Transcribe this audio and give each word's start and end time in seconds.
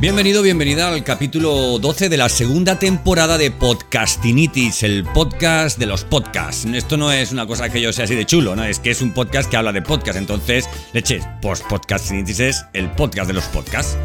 Bienvenido, 0.00 0.40
bienvenida 0.40 0.88
al 0.88 1.04
capítulo 1.04 1.78
12 1.78 2.08
de 2.08 2.16
la 2.16 2.30
segunda 2.30 2.78
temporada 2.78 3.36
de 3.36 3.50
Podcastinitis, 3.50 4.82
el 4.82 5.04
podcast 5.04 5.78
de 5.78 5.84
los 5.84 6.04
podcasts. 6.04 6.64
Esto 6.64 6.96
no 6.96 7.12
es 7.12 7.32
una 7.32 7.46
cosa 7.46 7.68
que 7.68 7.82
yo 7.82 7.92
sea 7.92 8.06
así 8.06 8.14
de 8.14 8.24
chulo, 8.24 8.56
¿no? 8.56 8.64
Es 8.64 8.78
que 8.78 8.92
es 8.92 9.02
un 9.02 9.12
podcast 9.12 9.50
que 9.50 9.58
habla 9.58 9.72
de 9.72 9.82
podcast. 9.82 10.16
Entonces, 10.16 10.66
leches, 10.94 11.28
pues 11.42 11.60
Podcastinitis 11.60 12.40
es 12.40 12.64
el 12.72 12.90
podcast 12.92 13.26
de 13.26 13.34
los 13.34 13.44
podcasts. 13.44 13.98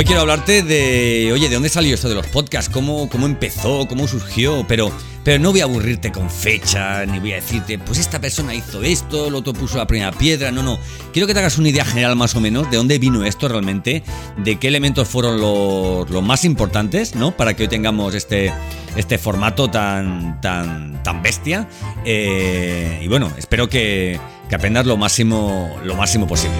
Hoy 0.00 0.06
quiero 0.06 0.22
hablarte 0.22 0.62
de, 0.62 1.30
oye, 1.30 1.50
¿de 1.50 1.54
dónde 1.56 1.68
salió 1.68 1.94
esto 1.94 2.08
de 2.08 2.14
los 2.14 2.26
podcasts? 2.28 2.72
¿Cómo, 2.72 3.10
cómo 3.10 3.26
empezó? 3.26 3.86
¿Cómo 3.86 4.08
surgió? 4.08 4.64
Pero, 4.66 4.90
pero 5.24 5.38
no 5.38 5.50
voy 5.50 5.60
a 5.60 5.64
aburrirte 5.64 6.10
con 6.10 6.30
fechas, 6.30 7.06
ni 7.06 7.18
voy 7.18 7.32
a 7.32 7.34
decirte, 7.34 7.78
pues 7.78 7.98
esta 7.98 8.18
persona 8.18 8.54
hizo 8.54 8.82
esto, 8.82 9.26
el 9.26 9.34
otro 9.34 9.52
puso 9.52 9.76
la 9.76 9.86
primera 9.86 10.10
piedra, 10.10 10.50
no, 10.52 10.62
no. 10.62 10.78
Quiero 11.12 11.26
que 11.26 11.34
te 11.34 11.40
hagas 11.40 11.58
una 11.58 11.68
idea 11.68 11.84
general 11.84 12.16
más 12.16 12.34
o 12.34 12.40
menos 12.40 12.70
de 12.70 12.78
dónde 12.78 12.98
vino 12.98 13.26
esto 13.26 13.46
realmente, 13.46 14.02
de 14.38 14.58
qué 14.58 14.68
elementos 14.68 15.06
fueron 15.06 15.38
los, 15.38 16.08
los 16.08 16.22
más 16.22 16.46
importantes, 16.46 17.14
¿no? 17.14 17.36
Para 17.36 17.54
que 17.54 17.64
hoy 17.64 17.68
tengamos 17.68 18.14
este, 18.14 18.54
este 18.96 19.18
formato 19.18 19.70
tan, 19.70 20.40
tan, 20.40 21.02
tan 21.02 21.22
bestia. 21.22 21.68
Eh, 22.06 23.00
y 23.02 23.08
bueno, 23.08 23.30
espero 23.36 23.68
que, 23.68 24.18
que 24.48 24.54
aprendas 24.54 24.86
lo 24.86 24.96
máximo, 24.96 25.78
lo 25.84 25.94
máximo 25.94 26.26
posible. 26.26 26.56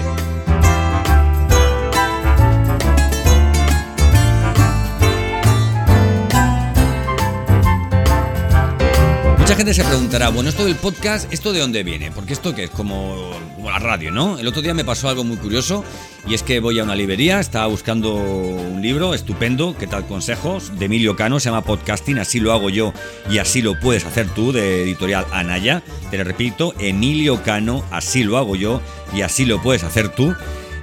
Mucha 9.51 9.65
gente 9.65 9.73
se 9.73 9.83
preguntará, 9.83 10.29
bueno, 10.29 10.49
esto 10.49 10.63
del 10.63 10.77
podcast, 10.77 11.31
¿esto 11.33 11.51
de 11.51 11.59
dónde 11.59 11.83
viene? 11.83 12.09
Porque 12.09 12.31
esto 12.31 12.55
que 12.55 12.63
es 12.63 12.69
como, 12.69 13.31
la 13.61 13.79
radio, 13.79 14.09
¿no? 14.09 14.39
El 14.39 14.47
otro 14.47 14.61
día 14.61 14.73
me 14.73 14.85
pasó 14.85 15.09
algo 15.09 15.25
muy 15.25 15.35
curioso 15.35 15.83
y 16.25 16.35
es 16.35 16.41
que 16.41 16.61
voy 16.61 16.79
a 16.79 16.85
una 16.85 16.95
librería, 16.95 17.41
estaba 17.41 17.67
buscando 17.67 18.13
un 18.13 18.81
libro 18.81 19.13
estupendo, 19.13 19.75
¿qué 19.77 19.87
tal 19.87 20.07
consejos? 20.07 20.79
De 20.79 20.85
Emilio 20.85 21.17
Cano, 21.17 21.41
se 21.41 21.49
llama 21.49 21.65
Podcasting, 21.65 22.17
así 22.17 22.39
lo 22.39 22.53
hago 22.53 22.69
yo 22.69 22.93
y 23.29 23.39
así 23.39 23.61
lo 23.61 23.77
puedes 23.77 24.05
hacer 24.05 24.29
tú, 24.29 24.53
de 24.53 24.83
editorial 24.83 25.25
Anaya. 25.33 25.83
Te 26.09 26.17
lo 26.17 26.23
repito, 26.23 26.73
Emilio 26.79 27.43
Cano, 27.43 27.83
así 27.91 28.23
lo 28.23 28.37
hago 28.37 28.55
yo 28.55 28.79
y 29.13 29.19
así 29.19 29.43
lo 29.43 29.61
puedes 29.61 29.83
hacer 29.83 30.15
tú. 30.15 30.33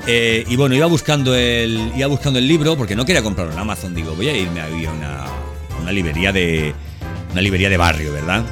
Eh, 0.06 0.44
y 0.46 0.56
bueno, 0.56 0.74
iba 0.74 0.84
buscando, 0.84 1.34
el, 1.34 1.90
iba 1.96 2.06
buscando 2.06 2.38
el 2.38 2.46
libro 2.46 2.76
porque 2.76 2.94
no 2.94 3.06
quería 3.06 3.22
comprarlo 3.22 3.54
en 3.54 3.60
Amazon, 3.60 3.94
digo, 3.94 4.14
voy 4.14 4.28
a 4.28 4.36
irme 4.36 4.60
a 4.60 4.66
una, 4.66 5.24
una 5.80 5.90
librería 5.90 6.32
de 6.32 6.74
una 7.38 7.44
librería 7.44 7.70
de 7.70 7.76
barrio, 7.76 8.12
¿verdad? 8.12 8.44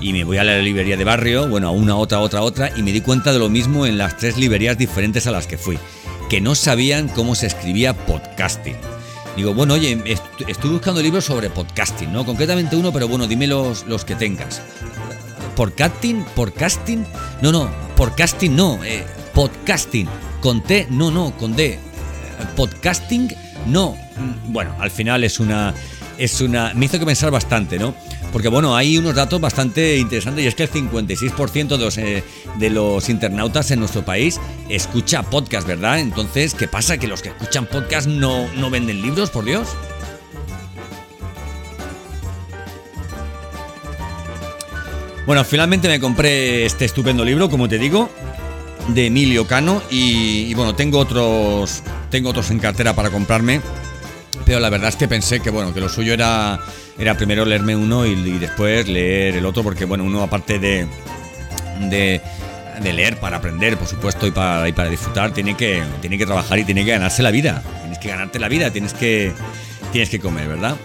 Y 0.00 0.14
me 0.14 0.24
voy 0.24 0.38
a 0.38 0.44
la 0.44 0.56
librería 0.56 0.96
de 0.96 1.04
barrio, 1.04 1.46
bueno, 1.46 1.68
a 1.68 1.72
una, 1.72 1.94
otra, 1.96 2.20
otra, 2.20 2.40
otra, 2.40 2.72
y 2.74 2.82
me 2.82 2.90
di 2.90 3.02
cuenta 3.02 3.34
de 3.34 3.38
lo 3.38 3.50
mismo 3.50 3.84
en 3.84 3.98
las 3.98 4.16
tres 4.16 4.38
librerías 4.38 4.78
diferentes 4.78 5.26
a 5.26 5.30
las 5.30 5.46
que 5.46 5.58
fui, 5.58 5.78
que 6.30 6.40
no 6.40 6.54
sabían 6.54 7.08
cómo 7.08 7.34
se 7.34 7.46
escribía 7.46 7.92
podcasting. 7.92 8.76
Digo, 9.36 9.52
bueno, 9.52 9.74
oye, 9.74 10.02
estoy 10.48 10.70
buscando 10.70 11.02
libros 11.02 11.26
sobre 11.26 11.50
podcasting, 11.50 12.14
¿no? 12.14 12.24
Concretamente 12.24 12.76
uno, 12.76 12.94
pero 12.94 13.08
bueno, 13.08 13.26
dime 13.26 13.46
los, 13.46 13.84
los 13.86 14.06
que 14.06 14.14
tengas. 14.14 14.62
¿Podcasting? 15.54 16.24
¿Podcasting? 16.34 17.04
No, 17.42 17.52
no, 17.52 17.70
podcasting 17.94 18.56
no, 18.56 18.82
eh, 18.84 19.04
podcasting. 19.34 20.08
¿Con 20.40 20.62
T? 20.62 20.86
No, 20.88 21.10
no, 21.10 21.36
con 21.36 21.54
D. 21.54 21.78
¿Podcasting? 22.56 23.34
No. 23.66 23.98
Bueno, 24.46 24.74
al 24.80 24.90
final 24.90 25.24
es 25.24 25.40
una 25.40 25.74
es 26.18 26.40
una. 26.40 26.72
Me 26.74 26.86
hizo 26.86 26.98
que 26.98 27.06
pensar 27.06 27.30
bastante, 27.30 27.78
¿no? 27.78 27.94
Porque 28.34 28.48
bueno, 28.48 28.74
hay 28.74 28.98
unos 28.98 29.14
datos 29.14 29.40
bastante 29.40 29.96
interesantes 29.96 30.44
y 30.44 30.48
es 30.48 30.56
que 30.56 30.64
el 30.64 30.70
56% 30.72 31.68
de 31.68 31.78
los, 31.78 31.98
eh, 31.98 32.24
de 32.58 32.68
los 32.68 33.08
internautas 33.08 33.70
en 33.70 33.78
nuestro 33.78 34.04
país 34.04 34.40
escucha 34.68 35.22
podcast, 35.22 35.68
¿verdad? 35.68 36.00
Entonces, 36.00 36.52
¿qué 36.52 36.66
pasa? 36.66 36.98
¿Que 36.98 37.06
los 37.06 37.22
que 37.22 37.28
escuchan 37.28 37.66
podcast 37.66 38.08
no, 38.08 38.52
no 38.54 38.70
venden 38.70 39.00
libros, 39.02 39.30
por 39.30 39.44
Dios? 39.44 39.68
Bueno, 45.26 45.44
finalmente 45.44 45.86
me 45.86 46.00
compré 46.00 46.66
este 46.66 46.86
estupendo 46.86 47.24
libro, 47.24 47.48
como 47.48 47.68
te 47.68 47.78
digo, 47.78 48.10
de 48.88 49.06
Emilio 49.06 49.46
Cano 49.46 49.80
y, 49.92 50.46
y 50.48 50.54
bueno, 50.54 50.74
tengo 50.74 50.98
otros, 50.98 51.84
tengo 52.10 52.30
otros 52.30 52.50
en 52.50 52.58
cartera 52.58 52.96
para 52.96 53.10
comprarme 53.10 53.60
pero 54.44 54.60
la 54.60 54.70
verdad 54.70 54.88
es 54.88 54.96
que 54.96 55.08
pensé 55.08 55.40
que 55.40 55.50
bueno 55.50 55.72
que 55.74 55.80
lo 55.80 55.88
suyo 55.88 56.12
era 56.12 56.60
era 56.98 57.16
primero 57.16 57.44
leerme 57.44 57.74
uno 57.76 58.06
y, 58.06 58.14
después 58.38 58.88
leer 58.88 59.36
el 59.36 59.46
otro 59.46 59.62
porque 59.62 59.84
bueno 59.84 60.04
uno 60.04 60.22
aparte 60.22 60.58
de, 60.58 60.86
de 62.82 62.92
leer 62.92 63.18
para 63.18 63.38
aprender, 63.38 63.76
por 63.76 63.88
supuesto, 63.88 64.26
y 64.26 64.30
para, 64.30 64.68
y 64.68 64.72
para 64.72 64.88
disfrutar, 64.88 65.32
tiene 65.32 65.56
que, 65.56 65.82
tiene 66.00 66.18
que 66.18 66.26
trabajar 66.26 66.58
y 66.58 66.64
tiene 66.64 66.84
que 66.84 66.92
ganarse 66.92 67.22
la 67.22 67.30
vida. 67.30 67.62
Tienes 67.80 67.98
que 67.98 68.08
ganarte 68.08 68.38
la 68.38 68.48
vida, 68.48 68.70
tienes 68.70 68.94
que, 68.94 69.32
tienes 69.92 70.10
que 70.10 70.18
comer, 70.18 70.48
¿verdad? 70.48 70.76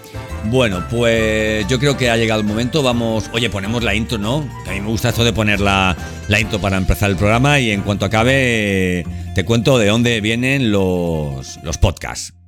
Bueno, 0.46 0.84
pues 0.90 1.68
yo 1.68 1.80
creo 1.80 1.98
que 1.98 2.10
ha 2.10 2.18
llegado 2.18 2.42
el 2.42 2.48
momento. 2.48 2.82
Vamos, 2.82 3.30
oye, 3.34 3.50
ponemos 3.50 3.84
la 3.84 3.94
intro, 3.96 4.18
¿no? 4.18 4.48
A 4.68 4.72
mí 4.72 4.80
me 4.80 4.88
gusta 4.88 5.10
esto 5.10 5.24
de 5.24 5.34
poner 5.34 5.60
la, 5.60 5.96
la 6.28 6.40
intro 6.40 6.60
para 6.60 6.78
empezar 6.78 7.10
el 7.10 7.18
programa 7.18 7.60
y 7.60 7.72
en 7.72 7.82
cuanto 7.82 8.06
acabe 8.06 9.06
te 9.36 9.44
cuento 9.44 9.78
de 9.78 9.88
dónde 9.88 10.22
vienen 10.22 10.72
los, 10.72 11.60
los 11.64 11.78
podcasts. 11.78 12.39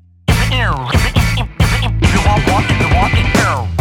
If 0.54 2.14
you 2.14 2.20
want 2.28 2.46
one, 2.52 2.66
if 2.66 2.82
you 2.82 2.94
want 2.94 3.14
it, 3.16 3.34
go. 3.36 3.81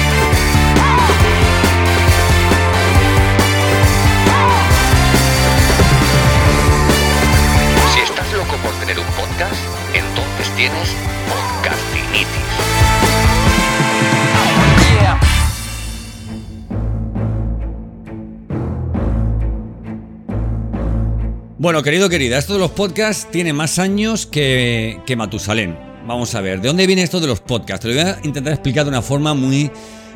Bueno, 21.61 21.83
querido, 21.83 22.09
querida, 22.09 22.39
esto 22.39 22.53
de 22.53 22.59
los 22.59 22.71
podcasts 22.71 23.29
tiene 23.29 23.53
más 23.53 23.77
años 23.77 24.25
que, 24.25 24.99
que 25.05 25.15
Matusalén. 25.15 25.77
Vamos 26.07 26.33
a 26.33 26.41
ver, 26.41 26.59
¿de 26.59 26.69
dónde 26.69 26.87
viene 26.87 27.03
esto 27.03 27.19
de 27.19 27.27
los 27.27 27.39
podcasts? 27.39 27.83
Te 27.83 27.93
lo 27.93 28.01
voy 28.01 28.11
a 28.11 28.19
intentar 28.23 28.53
explicar 28.53 28.83
de 28.83 28.89
una 28.89 29.03
forma 29.03 29.35
muy, 29.35 29.69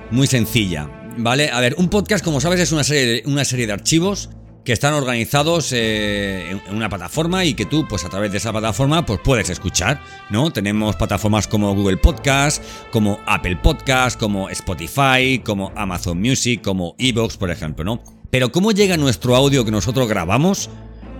muy 0.09 0.25
sencilla. 0.25 0.89
¿Vale? 1.17 1.51
A 1.51 1.59
ver, 1.59 1.75
un 1.77 1.87
podcast, 1.87 2.25
como 2.25 2.41
sabes, 2.41 2.59
es 2.61 2.71
una 2.71 2.83
serie, 2.83 3.67
de 3.67 3.71
archivos 3.71 4.31
que 4.63 4.73
están 4.73 4.95
organizados 4.95 5.71
eh, 5.71 6.59
en 6.67 6.75
una 6.75 6.89
plataforma 6.89 7.45
y 7.45 7.53
que 7.53 7.67
tú, 7.67 7.85
pues 7.87 8.03
a 8.05 8.09
través 8.09 8.31
de 8.31 8.39
esa 8.39 8.51
plataforma, 8.51 9.05
pues 9.05 9.19
puedes 9.23 9.51
escuchar, 9.51 10.01
¿no? 10.31 10.51
Tenemos 10.51 10.95
plataformas 10.95 11.47
como 11.47 11.75
Google 11.75 11.97
Podcast, 11.97 12.63
como 12.91 13.19
Apple 13.27 13.57
Podcast, 13.57 14.19
como 14.19 14.49
Spotify, 14.49 15.43
como 15.45 15.71
Amazon 15.75 16.19
Music, 16.19 16.63
como 16.63 16.95
Evox, 16.97 17.37
por 17.37 17.51
ejemplo, 17.51 17.85
¿no? 17.85 18.01
Pero 18.31 18.51
¿cómo 18.51 18.71
llega 18.71 18.97
nuestro 18.97 19.35
audio 19.35 19.63
que 19.63 19.71
nosotros 19.71 20.09
grabamos? 20.09 20.71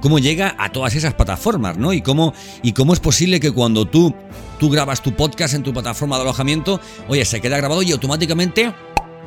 ¿Cómo 0.05 0.19
llega 0.19 0.55
a 0.59 0.71
todas 0.71 0.93
esas 0.93 1.15
plataformas, 1.15 1.79
¿no? 1.79 1.91
Y 1.91 2.03
cómo, 2.03 2.35
y 2.61 2.73
cómo 2.73 2.93
es 2.93 2.99
posible 2.99 3.39
que 3.39 3.51
cuando 3.51 3.87
tú, 3.87 4.13
tú 4.59 4.69
grabas 4.69 5.01
tu 5.01 5.15
podcast 5.15 5.55
en 5.55 5.63
tu 5.63 5.73
plataforma 5.73 6.17
de 6.17 6.21
alojamiento, 6.21 6.79
oye, 7.07 7.25
se 7.25 7.41
queda 7.41 7.57
grabado 7.57 7.81
y 7.81 7.91
automáticamente 7.91 8.71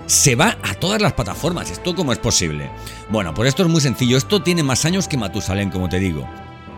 se 0.07 0.37
va 0.37 0.57
a 0.63 0.75
todas 0.75 1.03
las 1.03 1.15
plataformas. 1.15 1.69
¿Esto 1.73 1.97
cómo 1.97 2.13
es 2.13 2.21
posible? 2.21 2.71
Bueno, 3.11 3.35
pues 3.35 3.49
esto 3.49 3.65
es 3.65 3.69
muy 3.69 3.81
sencillo. 3.81 4.17
Esto 4.17 4.41
tiene 4.41 4.63
más 4.63 4.85
años 4.85 5.09
que 5.09 5.17
Matusalén, 5.17 5.71
como 5.71 5.89
te 5.89 5.99
digo. 5.99 6.29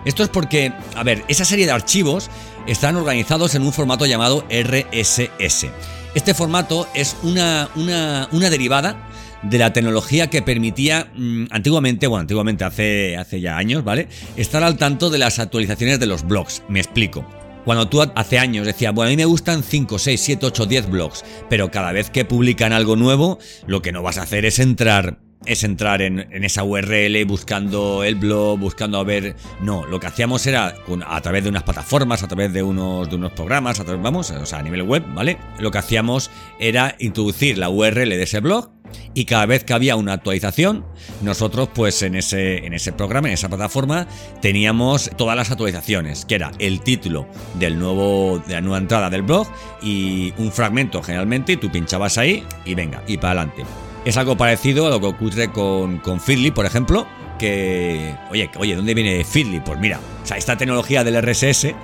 Esto 0.06 0.22
es 0.22 0.30
porque, 0.30 0.72
a 0.96 1.02
ver, 1.02 1.22
esa 1.28 1.44
serie 1.44 1.66
de 1.66 1.72
archivos 1.72 2.30
están 2.66 2.96
organizados 2.96 3.54
en 3.54 3.60
un 3.60 3.72
formato 3.74 4.06
llamado 4.06 4.46
RSS. 4.48 5.66
Este 6.14 6.32
formato 6.32 6.88
es 6.94 7.18
una, 7.22 7.68
una, 7.76 8.30
una 8.32 8.48
derivada 8.48 9.09
de 9.42 9.58
la 9.58 9.72
tecnología 9.72 10.28
que 10.28 10.42
permitía 10.42 11.10
mmm, 11.14 11.46
antiguamente, 11.50 12.06
bueno, 12.06 12.22
antiguamente 12.22 12.64
hace, 12.64 13.16
hace 13.16 13.40
ya 13.40 13.56
años, 13.56 13.84
¿vale? 13.84 14.08
Estar 14.36 14.62
al 14.62 14.76
tanto 14.76 15.10
de 15.10 15.18
las 15.18 15.38
actualizaciones 15.38 16.00
de 16.00 16.06
los 16.06 16.26
blogs. 16.26 16.62
Me 16.68 16.80
explico. 16.80 17.24
Cuando 17.64 17.88
tú 17.88 18.02
hace 18.02 18.38
años 18.38 18.66
decías, 18.66 18.94
bueno, 18.94 19.08
a 19.08 19.10
mí 19.10 19.16
me 19.16 19.26
gustan 19.26 19.62
5, 19.62 19.98
6, 19.98 20.20
7, 20.20 20.46
8, 20.46 20.66
10 20.66 20.90
blogs, 20.90 21.24
pero 21.48 21.70
cada 21.70 21.92
vez 21.92 22.10
que 22.10 22.24
publican 22.24 22.72
algo 22.72 22.96
nuevo, 22.96 23.38
lo 23.66 23.82
que 23.82 23.92
no 23.92 24.02
vas 24.02 24.18
a 24.18 24.22
hacer 24.22 24.46
es 24.46 24.58
entrar 24.58 25.18
es 25.46 25.64
entrar 25.64 26.02
en, 26.02 26.20
esa 26.44 26.64
URL 26.64 27.24
buscando 27.24 28.04
el 28.04 28.14
blog, 28.14 28.58
buscando 28.58 28.98
a 28.98 29.04
ver. 29.04 29.36
No, 29.60 29.86
lo 29.86 29.98
que 30.00 30.06
hacíamos 30.06 30.46
era 30.46 30.74
a 31.06 31.20
través 31.20 31.44
de 31.44 31.50
unas 31.50 31.62
plataformas, 31.62 32.22
a 32.22 32.28
través 32.28 32.52
de 32.52 32.62
unos, 32.62 33.08
de 33.08 33.16
unos 33.16 33.32
programas, 33.32 33.80
a 33.80 33.84
través, 33.84 34.02
vamos, 34.02 34.30
o 34.30 34.46
sea, 34.46 34.58
a 34.58 34.62
nivel 34.62 34.82
web, 34.82 35.04
¿vale? 35.14 35.38
Lo 35.58 35.70
que 35.70 35.78
hacíamos 35.78 36.30
era 36.58 36.94
introducir 36.98 37.58
la 37.58 37.70
URL 37.70 38.10
de 38.10 38.22
ese 38.22 38.40
blog 38.40 38.70
y 39.14 39.24
cada 39.24 39.46
vez 39.46 39.64
que 39.64 39.72
había 39.72 39.96
una 39.96 40.14
actualización, 40.14 40.84
nosotros 41.22 41.68
pues 41.74 42.02
en 42.02 42.14
ese, 42.14 42.66
en 42.66 42.74
ese 42.74 42.92
programa, 42.92 43.28
en 43.28 43.34
esa 43.34 43.48
plataforma, 43.48 44.06
teníamos 44.40 45.10
todas 45.16 45.36
las 45.36 45.50
actualizaciones, 45.50 46.24
que 46.24 46.36
era 46.36 46.52
el 46.58 46.80
título 46.80 47.26
del 47.58 47.78
nuevo, 47.78 48.42
de 48.46 48.54
la 48.54 48.60
nueva 48.60 48.78
entrada 48.78 49.10
del 49.10 49.22
blog 49.22 49.48
y 49.82 50.32
un 50.38 50.52
fragmento 50.52 51.02
generalmente, 51.02 51.52
y 51.52 51.56
tú 51.56 51.70
pinchabas 51.70 52.18
ahí 52.18 52.44
y 52.64 52.74
venga, 52.74 53.02
y 53.06 53.16
para 53.16 53.42
adelante. 53.42 53.89
Es 54.04 54.16
algo 54.16 54.36
parecido 54.36 54.86
a 54.86 54.90
lo 54.90 55.00
que 55.00 55.06
ocurre 55.06 55.52
con, 55.52 55.98
con 55.98 56.20
Feedly, 56.20 56.50
por 56.50 56.64
ejemplo, 56.64 57.06
que, 57.38 58.14
oye, 58.30 58.50
oye, 58.58 58.74
¿dónde 58.74 58.94
viene 58.94 59.24
Feedly? 59.24 59.60
Pues 59.60 59.78
mira, 59.78 60.00
esta 60.34 60.56
tecnología 60.56 61.04
del 61.04 61.20
RSS 61.20 61.74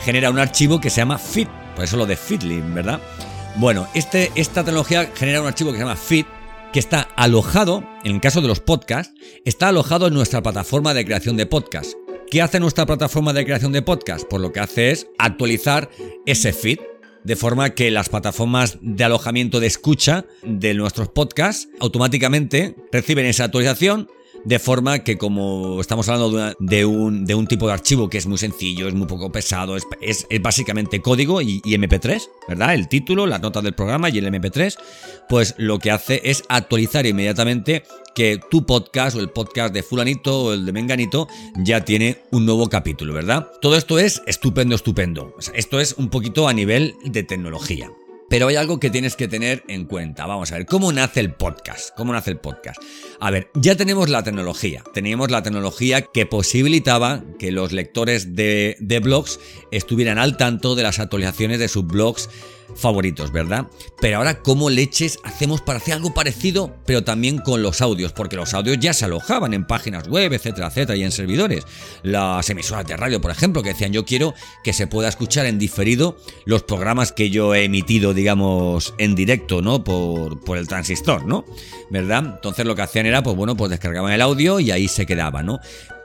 genera 0.00 0.30
un 0.30 0.38
archivo 0.38 0.80
que 0.80 0.90
se 0.90 0.98
llama 0.98 1.18
Feed, 1.18 1.48
por 1.74 1.84
eso 1.84 1.96
lo 1.96 2.06
de 2.06 2.16
Feedly, 2.16 2.60
¿verdad? 2.60 3.00
Bueno, 3.56 3.88
este, 3.94 4.30
esta 4.34 4.64
tecnología 4.64 5.10
genera 5.14 5.40
un 5.40 5.46
archivo 5.46 5.70
que 5.70 5.78
se 5.78 5.84
llama 5.84 5.96
Feed, 5.96 6.26
que 6.72 6.78
está 6.78 7.08
alojado, 7.16 7.84
en 8.04 8.14
el 8.16 8.20
caso 8.20 8.40
de 8.40 8.48
los 8.48 8.60
podcasts, 8.60 9.14
está 9.44 9.68
alojado 9.68 10.06
en 10.06 10.14
nuestra 10.14 10.42
plataforma 10.42 10.94
de 10.94 11.04
creación 11.04 11.36
de 11.36 11.46
podcasts. 11.46 11.96
¿Qué 12.30 12.42
hace 12.42 12.58
nuestra 12.58 12.86
plataforma 12.86 13.32
de 13.32 13.44
creación 13.44 13.72
de 13.72 13.82
podcasts? 13.82 14.26
Pues 14.28 14.42
lo 14.42 14.52
que 14.52 14.60
hace 14.60 14.90
es 14.90 15.06
actualizar 15.18 15.88
ese 16.26 16.52
feed, 16.52 16.78
de 17.26 17.34
forma 17.34 17.70
que 17.70 17.90
las 17.90 18.08
plataformas 18.08 18.78
de 18.80 19.02
alojamiento 19.02 19.58
de 19.58 19.66
escucha 19.66 20.26
de 20.44 20.74
nuestros 20.74 21.08
podcasts 21.08 21.68
automáticamente 21.80 22.76
reciben 22.92 23.26
esa 23.26 23.44
actualización 23.44 24.08
de 24.46 24.60
forma 24.60 25.00
que 25.00 25.18
como 25.18 25.80
estamos 25.80 26.08
hablando 26.08 26.54
de, 26.60 26.84
un, 26.84 27.24
de 27.24 27.34
un, 27.34 27.48
tipo 27.48 27.66
de 27.66 27.72
archivo 27.72 28.08
que 28.08 28.16
es 28.16 28.26
muy 28.26 28.38
sencillo, 28.38 28.86
es 28.86 28.94
muy 28.94 29.08
poco 29.08 29.32
pesado, 29.32 29.76
es, 29.76 29.84
es, 30.00 30.26
básicamente 30.40 31.02
código 31.02 31.42
y, 31.42 31.60
y, 31.64 31.74
MP3, 31.76 32.22
¿verdad? 32.48 32.74
El 32.74 32.86
título, 32.86 33.26
las 33.26 33.42
notas 33.42 33.64
del 33.64 33.74
programa 33.74 34.08
y 34.08 34.18
el 34.18 34.26
MP3, 34.32 34.76
pues 35.28 35.56
lo 35.58 35.80
que 35.80 35.90
hace 35.90 36.20
es 36.22 36.44
actualizar 36.48 37.06
inmediatamente 37.06 37.82
que 38.14 38.38
tu 38.48 38.64
podcast 38.64 39.16
o 39.16 39.20
el 39.20 39.30
podcast 39.30 39.74
de 39.74 39.82
fulanito 39.82 40.44
o 40.44 40.52
el 40.52 40.64
de 40.64 40.72
menganito 40.72 41.26
ya 41.56 41.84
tiene 41.84 42.22
un 42.30 42.46
nuevo 42.46 42.68
capítulo, 42.68 43.14
¿verdad? 43.14 43.50
Todo 43.60 43.76
esto 43.76 43.98
es 43.98 44.22
estupendo, 44.26 44.76
estupendo. 44.76 45.34
Esto 45.54 45.80
es 45.80 45.94
un 45.98 46.08
poquito 46.08 46.46
a 46.46 46.52
nivel 46.52 46.94
de 47.04 47.24
tecnología. 47.24 47.90
Pero 48.28 48.48
hay 48.48 48.56
algo 48.56 48.80
que 48.80 48.90
tienes 48.90 49.14
que 49.14 49.28
tener 49.28 49.62
en 49.68 49.84
cuenta. 49.84 50.26
Vamos 50.26 50.50
a 50.50 50.56
ver, 50.56 50.66
¿cómo 50.66 50.92
nace 50.92 51.20
el 51.20 51.32
podcast? 51.34 51.90
¿Cómo 51.96 52.12
nace 52.12 52.32
el 52.32 52.38
podcast? 52.38 52.82
A 53.20 53.30
ver, 53.30 53.50
ya 53.54 53.76
tenemos 53.76 54.08
la 54.08 54.24
tecnología. 54.24 54.82
Teníamos 54.92 55.30
la 55.30 55.42
tecnología 55.42 56.02
que 56.02 56.26
posibilitaba 56.26 57.22
que 57.38 57.52
los 57.52 57.70
lectores 57.72 58.34
de, 58.34 58.76
de 58.80 58.98
blogs 58.98 59.38
estuvieran 59.70 60.18
al 60.18 60.36
tanto 60.36 60.74
de 60.74 60.82
las 60.82 60.98
actualizaciones 60.98 61.60
de 61.60 61.68
sus 61.68 61.86
blogs 61.86 62.28
favoritos, 62.74 63.32
¿verdad? 63.32 63.66
Pero 64.00 64.18
ahora, 64.18 64.40
¿cómo 64.42 64.70
leches 64.70 65.18
hacemos 65.24 65.60
para 65.60 65.78
hacer 65.78 65.94
algo 65.94 66.12
parecido, 66.12 66.74
pero 66.84 67.04
también 67.04 67.38
con 67.38 67.62
los 67.62 67.80
audios? 67.80 68.12
Porque 68.12 68.36
los 68.36 68.54
audios 68.54 68.78
ya 68.78 68.92
se 68.92 69.04
alojaban 69.04 69.54
en 69.54 69.66
páginas 69.66 70.08
web, 70.08 70.32
etcétera, 70.32 70.68
etcétera, 70.68 70.96
y 70.96 71.04
en 71.04 71.12
servidores. 71.12 71.64
Las 72.02 72.48
emisoras 72.50 72.86
de 72.86 72.96
radio, 72.96 73.20
por 73.20 73.30
ejemplo, 73.30 73.62
que 73.62 73.70
decían, 73.70 73.92
yo 73.92 74.04
quiero 74.04 74.34
que 74.64 74.72
se 74.72 74.86
pueda 74.86 75.08
escuchar 75.08 75.46
en 75.46 75.58
diferido 75.58 76.18
los 76.44 76.62
programas 76.62 77.12
que 77.12 77.30
yo 77.30 77.54
he 77.54 77.64
emitido, 77.64 78.14
digamos, 78.14 78.94
en 78.98 79.14
directo, 79.14 79.62
¿no? 79.62 79.84
Por, 79.84 80.40
por 80.40 80.58
el 80.58 80.68
transistor, 80.68 81.24
¿no? 81.24 81.44
¿Verdad? 81.90 82.34
Entonces 82.36 82.66
lo 82.66 82.74
que 82.74 82.82
hacían 82.82 83.06
era, 83.06 83.22
pues 83.22 83.36
bueno, 83.36 83.56
pues 83.56 83.70
descargaban 83.70 84.12
el 84.12 84.22
audio 84.22 84.60
y 84.60 84.70
ahí 84.70 84.88
se 84.88 85.06
quedaba, 85.06 85.42
¿no? 85.42 85.60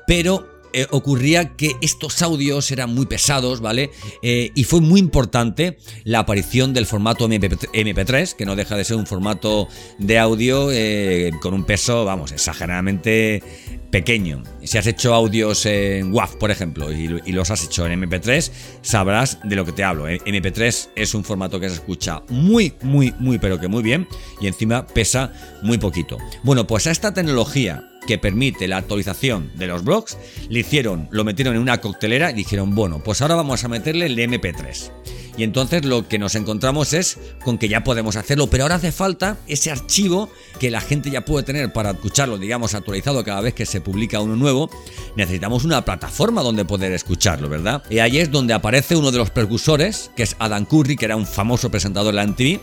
Pero 0.08 0.50
eh, 0.73 0.88
ocurría 0.91 1.56
que 1.56 1.75
estos 1.81 2.21
audios 2.21 2.71
eran 2.71 2.94
muy 2.94 3.06
pesados, 3.06 3.62
¿vale? 3.62 3.91
Eh, 4.21 4.51
y 4.56 4.63
fue 4.63 4.81
muy 4.81 5.00
importante 5.00 5.77
la 6.03 6.19
aparición 6.19 6.73
del 6.73 6.85
formato 6.85 7.27
MP3, 7.27 8.35
que 8.35 8.45
no 8.45 8.56
deja 8.56 8.75
de 8.75 8.83
ser 8.83 8.97
un 8.97 9.06
formato 9.06 9.68
de 9.97 10.19
audio 10.19 10.71
eh, 10.71 11.31
con 11.41 11.53
un 11.53 11.63
peso, 11.63 12.06
vamos, 12.06 12.31
exageradamente 12.31 13.44
pequeño. 13.91 14.44
Si 14.63 14.77
has 14.77 14.88
hecho 14.88 15.13
audios 15.13 15.65
en 15.65 16.13
WAV, 16.13 16.38
por 16.38 16.51
ejemplo, 16.51 16.91
y, 16.91 17.21
y, 17.25 17.31
los 17.33 17.51
has 17.51 17.65
hecho 17.65 17.85
en 17.85 18.01
MP3, 18.01 18.51
sabrás 18.81 19.39
de 19.44 19.56
lo 19.56 19.65
que 19.65 19.74
te 19.74 19.83
hablo. 19.83 20.07
MP3 20.07 20.89
es 20.95 21.13
un 21.13 21.25
formato 21.25 21.59
que 21.59 21.67
se 21.67 21.75
escucha 21.75 22.24
muy, 22.29 22.74
muy, 22.81 23.13
muy, 23.19 23.38
pero 23.38 23.59
que 23.59 23.67
muy 23.67 23.83
bien, 23.83 24.07
y 24.39 24.47
encima 24.47 24.88
pesa 24.88 25.33
muy 25.62 25.77
poquito. 25.77 26.17
Bueno, 26.44 26.65
pues 26.65 26.88
a 26.88 26.91
esta 26.91 27.13
tecnología 27.13 27.90
que 28.06 28.18
permite 28.18 28.68
la 28.68 28.77
actualización 28.77 29.51
de 29.56 29.68
los 29.68 29.83
blogs, 29.83 30.18
le 30.50 30.59
hicieron, 30.59 31.07
lo 31.12 31.24
metieron 31.24 31.56
en 31.56 31.62
una 31.62 31.80
coctelera 31.80 32.31
y 32.31 32.36
dijeron, 32.36 32.75
bueno, 32.75 33.01
pues 33.03 33.21
ahora 33.21 33.36
vamos 33.36 33.63
a 33.63 33.68
meterle 33.68 34.07
el 34.07 34.18
MP3. 34.18 34.92
Y 35.38 35.44
entonces 35.44 35.86
lo 35.86 36.07
que 36.07 36.19
nos 36.19 36.36
encontramos 36.36 36.94
es 36.94 37.18
con 37.44 37.57
que 37.57 37.69
ya 37.69 37.83
podemos 37.83 38.15
hacerlo, 38.15 38.48
pero 38.48 38.63
ahora 38.63 38.75
hace 38.75 38.92
falta 38.92 39.38
ese 39.48 39.71
archivo 39.71 40.30
que 40.59 40.69
la 40.69 40.81
gente 40.81 41.09
ya 41.09 41.24
puede 41.24 41.45
tener 41.45 41.71
para 41.71 41.92
escucharlo, 41.92 42.38
digamos, 42.38 42.75
actualizado 42.75 43.24
cada 43.24 43.42
vez 43.42 43.53
que 43.53 43.65
se 43.65 43.81
publica 43.81 44.19
uno 44.19 44.36
nuevo. 44.36 44.69
Necesitamos 45.15 45.63
una 45.63 45.86
plataforma 45.86 46.42
donde 46.42 46.65
poder 46.65 46.92
escucharlo, 46.92 47.50
¿verdad? 47.50 47.83
Y 47.89 48.00
ahí 48.00 48.19
es 48.19 48.30
donde 48.30 48.53
aparece 48.53 48.95
uno 48.95 49.12
de 49.12 49.19
los 49.19 49.30
precursores, 49.30 50.12
que 50.15 50.24
es 50.24 50.36
Adam 50.39 50.65
Curry, 50.65 50.98
que 50.98 51.06
era 51.06 51.15
un 51.15 51.25
famoso 51.25 51.71
presentador 51.71 52.13
de 52.13 52.18
la 52.18 52.27
MTV 52.27 52.59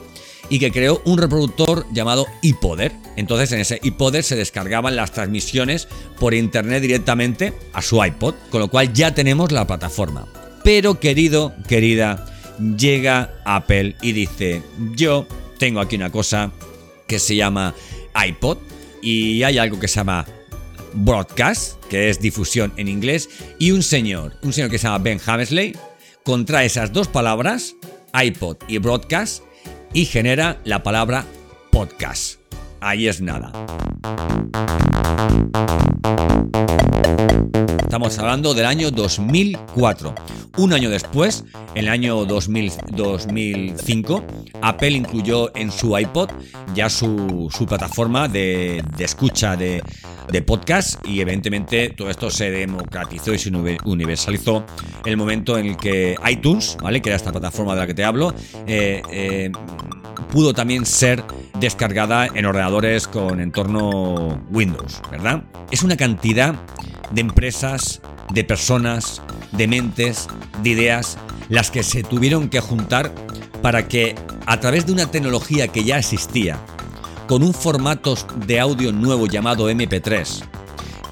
y 0.49 0.59
que 0.59 0.73
creó 0.73 1.03
un 1.05 1.19
reproductor 1.19 1.87
llamado 1.93 2.27
iPoder. 2.43 2.93
Entonces 3.17 3.53
en 3.53 3.61
ese 3.61 3.81
iPoder 3.83 4.25
se 4.25 4.37
descargaban 4.37 4.97
las 4.97 5.13
transmisiones 5.13 5.89
por 6.19 6.35
internet 6.35 6.83
directamente 6.83 7.53
a 7.73 7.83
su 7.83 8.03
iPod, 8.03 8.35
con 8.51 8.61
lo 8.61 8.69
cual 8.69 8.93
ya 8.93 9.15
tenemos 9.15 9.53
la 9.53 9.67
plataforma. 9.67 10.27
Pero 10.65 11.01
querido, 11.01 11.55
querida, 11.67 12.27
llega 12.77 13.35
Apple 13.45 13.97
y 14.03 14.13
dice, 14.13 14.63
yo 14.95 15.27
tengo 15.59 15.81
aquí 15.81 15.97
una 15.97 16.11
cosa 16.11 16.53
que 17.07 17.19
se 17.19 17.37
llama 17.37 17.75
iPod 18.27 18.59
y 19.03 19.43
hay 19.43 19.59
algo 19.59 19.79
que 19.79 19.89
se 19.89 19.97
llama 19.97 20.27
broadcast, 20.93 21.83
que 21.87 22.09
es 22.09 22.21
difusión 22.21 22.73
en 22.77 22.89
inglés, 22.89 23.29
y 23.59 23.71
un 23.71 23.83
señor, 23.83 24.37
un 24.43 24.53
señor 24.53 24.71
que 24.71 24.79
se 24.79 24.85
llama 24.85 24.99
Ben 24.99 25.21
Hamesley, 25.25 25.77
contrae 26.25 26.67
esas 26.67 26.93
dos 26.93 27.09
palabras, 27.09 27.75
iPod 28.13 28.57
y 28.69 28.79
broadcast, 28.79 29.43
y 29.93 30.05
genera 30.05 30.59
la 30.65 30.83
palabra 30.83 31.25
podcast. 31.71 32.41
Ahí 32.81 33.09
es 33.09 33.21
nada. 33.21 33.53
Estamos 37.81 38.19
hablando 38.19 38.55
del 38.55 38.67
año 38.67 38.91
2004. 38.91 40.15
Un 40.59 40.73
año 40.73 40.91
después, 40.91 41.45
en 41.75 41.85
el 41.85 41.89
año 41.89 42.25
2005, 42.25 44.25
Apple 44.61 44.91
incluyó 44.91 45.55
en 45.57 45.71
su 45.71 45.97
iPod 45.97 46.31
ya 46.75 46.91
su, 46.91 47.49
plataforma 47.67 48.29
de, 48.29 48.85
escucha 48.99 49.57
de, 49.57 49.83
podcast 50.45 51.05
y 51.07 51.21
evidentemente 51.21 51.91
todo 51.91 52.11
esto 52.11 52.31
se 52.31 52.51
democratizó 52.51 53.35
y 53.35 53.39
se 53.39 53.51
universalizó 53.85 54.65
el 55.05 55.17
momento 55.17 55.59
en 55.59 55.67
el 55.67 55.77
que 55.77 56.17
iTunes, 56.31 56.77
¿vale? 56.81 57.01
que 57.01 57.09
era 57.09 57.17
esta 57.17 57.33
plataforma 57.33 57.75
de 57.75 57.81
la 57.81 57.87
que 57.87 57.95
te 57.95 58.05
hablo, 58.05 58.35
eh, 58.67 59.03
eh, 59.11 59.51
pudo 60.31 60.53
también 60.53 60.87
ser 60.87 61.25
descargada 61.59 62.27
en 62.27 62.47
ordenadores 62.47 63.09
con 63.09 63.41
entorno 63.41 64.45
Windows, 64.51 65.01
¿verdad? 65.11 65.45
Es 65.71 65.83
una 65.83 65.97
cantidad 65.97 66.55
de 67.11 67.21
empresas, 67.21 68.01
de 68.33 68.45
personas, 68.45 69.23
de 69.53 69.67
mentes, 69.67 70.29
de 70.63 70.71
ideas, 70.71 71.19
las 71.49 71.71
que 71.71 71.83
se 71.83 72.03
tuvieron 72.03 72.49
que 72.49 72.61
juntar 72.61 73.13
para 73.63 73.89
que 73.89 74.15
a 74.47 74.61
través 74.61 74.87
de 74.87 74.93
una 74.93 75.11
tecnología 75.11 75.69
que 75.69 75.85
ya 75.85 75.99
existía, 75.99 76.59
con 77.29 77.43
un 77.43 77.53
formato 77.53 78.17
de 78.47 78.59
audio 78.59 78.91
nuevo 78.91 79.27
llamado 79.27 79.71
MP3 79.71 80.43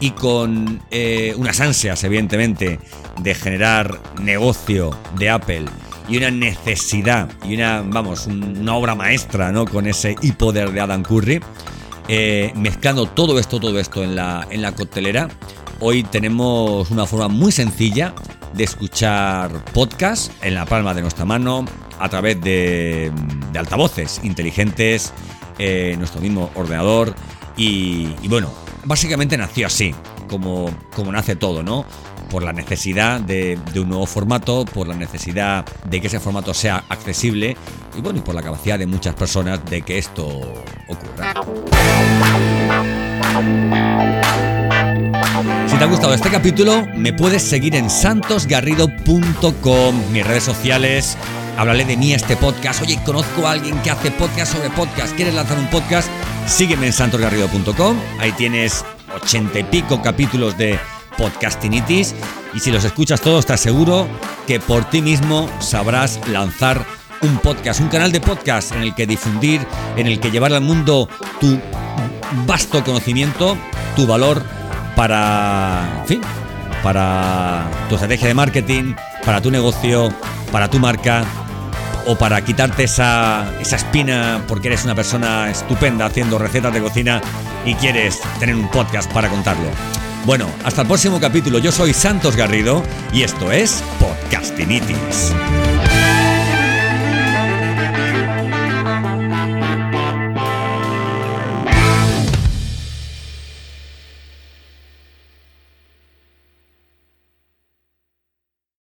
y 0.00 0.10
con 0.12 0.80
eh, 0.90 1.34
unas 1.36 1.60
ansias, 1.60 2.02
evidentemente, 2.04 2.80
de 3.20 3.34
generar 3.34 4.00
negocio 4.20 4.96
de 5.18 5.30
Apple 5.30 5.66
y 6.08 6.16
una 6.16 6.30
necesidad 6.30 7.28
y 7.44 7.54
una, 7.54 7.82
vamos, 7.82 8.26
una 8.26 8.74
obra 8.74 8.94
maestra, 8.94 9.52
¿no? 9.52 9.66
Con 9.66 9.86
ese 9.86 10.16
hipoder 10.22 10.72
de 10.72 10.80
Adam 10.80 11.02
Curry, 11.02 11.40
eh, 12.08 12.50
mezclando 12.56 13.06
todo 13.06 13.38
esto, 13.38 13.60
todo 13.60 13.78
esto 13.78 14.02
en 14.02 14.16
la, 14.16 14.46
en 14.50 14.62
la 14.62 14.72
coctelera, 14.72 15.28
hoy 15.80 16.02
tenemos 16.02 16.90
una 16.90 17.04
forma 17.04 17.28
muy 17.28 17.52
sencilla 17.52 18.14
de 18.54 18.64
escuchar 18.64 19.50
podcast 19.72 20.32
en 20.42 20.54
la 20.54 20.64
palma 20.64 20.94
de 20.94 21.02
nuestra 21.02 21.26
mano 21.26 21.66
a 21.98 22.08
través 22.08 22.40
de, 22.40 23.12
altavoces 23.56 24.20
inteligentes, 24.22 25.12
eh, 25.58 25.94
nuestro 25.98 26.20
mismo 26.20 26.50
ordenador 26.54 27.14
y, 27.56 28.08
bueno, 28.28 28.52
básicamente 28.84 29.38
nació 29.38 29.66
así, 29.66 29.94
como, 30.28 30.70
como 30.94 31.12
nace 31.12 31.36
todo, 31.36 31.62
¿no? 31.62 31.86
por 32.30 32.42
la 32.42 32.52
necesidad 32.52 33.20
de, 33.20 33.58
un 33.76 33.88
nuevo 33.88 34.06
formato, 34.06 34.64
por 34.64 34.88
la 34.88 34.94
necesidad 34.94 35.64
de 35.88 36.00
que 36.00 36.08
ese 36.08 36.18
formato 36.20 36.54
sea 36.54 36.84
accesible 36.88 37.56
y 37.96 38.00
bueno, 38.00 38.18
y 38.18 38.22
por 38.22 38.34
la 38.34 38.42
capacidad 38.42 38.78
de 38.78 38.86
muchas 38.86 39.14
personas 39.14 39.64
de 39.64 39.82
que 39.82 39.98
esto 39.98 40.26
ocurra. 40.88 41.34
Si 45.66 45.76
te 45.76 45.84
ha 45.84 45.86
gustado 45.86 46.14
este 46.14 46.30
capítulo, 46.30 46.86
me 46.94 47.12
puedes 47.12 47.42
seguir 47.42 47.76
en 47.76 47.90
santosgarrido.com, 47.90 50.12
mis 50.12 50.26
redes 50.26 50.44
sociales. 50.44 51.18
Háblale 51.56 51.86
de 51.86 51.96
mí 51.96 52.12
a 52.12 52.16
este 52.16 52.36
podcast. 52.36 52.82
Oye, 52.82 52.98
conozco 53.02 53.46
a 53.46 53.52
alguien 53.52 53.80
que 53.80 53.90
hace 53.90 54.10
podcast 54.10 54.52
sobre 54.52 54.68
podcast. 54.68 55.14
¿Quieres 55.16 55.34
lanzar 55.34 55.58
un 55.58 55.68
podcast? 55.68 56.08
Sígueme 56.46 56.86
en 56.86 56.92
santosgarrido.com. 56.92 57.96
Ahí 58.20 58.32
tienes 58.32 58.84
ochenta 59.14 59.58
y 59.58 59.64
pico 59.64 60.02
capítulos 60.02 60.58
de 60.58 60.78
podcastinitis. 61.16 62.14
Y 62.52 62.60
si 62.60 62.70
los 62.70 62.84
escuchas 62.84 63.22
todos, 63.22 63.40
estás 63.40 63.60
seguro 63.60 64.06
que 64.46 64.60
por 64.60 64.84
ti 64.90 65.00
mismo 65.00 65.48
sabrás 65.60 66.20
lanzar 66.28 66.84
un 67.22 67.38
podcast, 67.38 67.80
un 67.80 67.88
canal 67.88 68.12
de 68.12 68.20
podcast 68.20 68.72
en 68.72 68.82
el 68.82 68.94
que 68.94 69.06
difundir, 69.06 69.66
en 69.96 70.06
el 70.06 70.20
que 70.20 70.30
llevar 70.30 70.52
al 70.52 70.60
mundo 70.60 71.08
tu 71.40 71.58
vasto 72.46 72.84
conocimiento, 72.84 73.56
tu 73.96 74.06
valor 74.06 74.42
para, 74.94 76.00
en 76.00 76.06
fin, 76.06 76.20
para 76.82 77.66
tu 77.88 77.94
estrategia 77.94 78.28
de 78.28 78.34
marketing, 78.34 78.94
para 79.24 79.40
tu 79.40 79.50
negocio, 79.50 80.12
para 80.52 80.68
tu 80.68 80.78
marca 80.78 81.24
o 82.06 82.16
para 82.16 82.42
quitarte 82.44 82.84
esa, 82.84 83.52
esa 83.60 83.76
espina 83.76 84.42
porque 84.48 84.68
eres 84.68 84.84
una 84.84 84.94
persona 84.94 85.50
estupenda 85.50 86.06
haciendo 86.06 86.38
recetas 86.38 86.72
de 86.72 86.80
cocina 86.80 87.20
y 87.64 87.74
quieres 87.74 88.20
tener 88.38 88.54
un 88.54 88.70
podcast 88.70 89.12
para 89.12 89.28
contarlo. 89.28 89.68
Bueno, 90.24 90.48
hasta 90.64 90.82
el 90.82 90.88
próximo 90.88 91.20
capítulo. 91.20 91.58
Yo 91.58 91.70
soy 91.70 91.92
Santos 91.92 92.36
Garrido 92.36 92.82
y 93.12 93.22
esto 93.22 93.52
es 93.52 93.82
Podcastinitis. 94.00 95.32